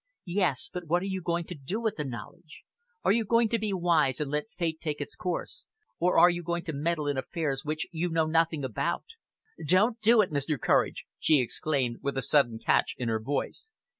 "Yes! 0.25 0.67
But 0.73 0.87
what 0.87 1.03
are 1.03 1.05
you 1.05 1.21
going 1.21 1.43
to 1.45 1.53
do 1.53 1.79
with 1.79 1.97
the 1.97 2.03
knowledge? 2.03 2.63
Are 3.03 3.11
you 3.11 3.23
going 3.23 3.49
to 3.49 3.59
be 3.59 3.71
wise 3.71 4.19
and 4.19 4.31
let 4.31 4.49
fate 4.57 4.81
take 4.81 4.99
its 4.99 5.13
course, 5.15 5.67
or 5.99 6.17
are 6.17 6.27
you 6.27 6.41
going 6.41 6.63
to 6.63 6.73
meddle 6.73 7.05
in 7.07 7.19
affairs 7.19 7.63
which 7.63 7.85
you 7.91 8.09
know 8.09 8.25
nothing 8.25 8.63
about? 8.63 9.03
Don't 9.63 10.01
do 10.01 10.21
it, 10.21 10.31
Mr. 10.31 10.59
Courage!" 10.59 11.05
she 11.19 11.39
exclaimed, 11.39 11.97
with 12.01 12.17
a 12.17 12.23
sudden 12.23 12.57
catch 12.57 12.95
in 12.97 13.09
her 13.09 13.19
voice. 13.19 13.73